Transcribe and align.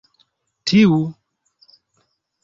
Tiu! 0.69 0.95